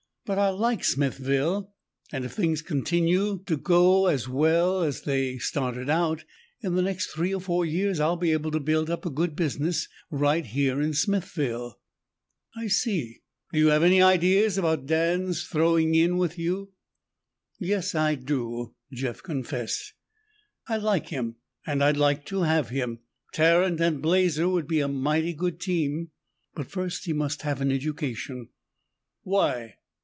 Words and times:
"But 0.23 0.37
I 0.39 0.49
like 0.49 0.85
Smithville, 0.85 1.73
and 2.13 2.23
if 2.23 2.31
things 2.33 2.61
continue 2.61 3.43
to 3.45 3.57
get 3.57 4.13
as 4.13 4.29
well 4.29 4.81
as 4.81 5.01
they've 5.01 5.41
started 5.41 5.89
out, 5.89 6.23
in 6.61 6.75
the 6.75 6.81
next 6.81 7.07
three 7.07 7.33
or 7.33 7.41
four 7.41 7.65
years 7.65 7.99
I'll 7.99 8.15
be 8.15 8.31
able 8.31 8.51
to 8.51 8.59
build 8.61 8.89
up 8.89 9.05
a 9.05 9.09
good 9.09 9.35
business 9.35 9.89
right 10.09 10.45
in 10.55 10.93
Smithville." 10.93 11.81
"I 12.55 12.67
see. 12.67 13.23
Do 13.51 13.59
you 13.59 13.67
have 13.69 13.83
any 13.83 14.01
ideas 14.01 14.57
about 14.57 14.85
Dan's 14.85 15.43
'throwing 15.43 15.95
in' 15.95 16.17
with 16.17 16.37
you?" 16.39 16.71
"Yes 17.59 17.93
I 17.93 18.15
do," 18.15 18.75
Jeff 18.93 19.21
confessed. 19.21 19.91
"I 20.67 20.77
like 20.77 21.09
him 21.09 21.35
and 21.65 21.83
I'd 21.83 21.97
like 21.97 22.25
to 22.27 22.43
have 22.43 22.69
him; 22.69 22.99
Tarrant 23.33 23.81
and 23.81 24.01
Blazer 24.01 24.47
would 24.47 24.67
be 24.67 24.79
a 24.79 24.87
mighty 24.87 25.33
good 25.33 25.59
team. 25.59 26.11
But 26.53 26.67
first 26.67 27.03
he 27.05 27.11
must 27.11 27.41
have 27.41 27.59
an 27.59 27.71
education." 27.71 28.47
"Why?" 29.23 29.75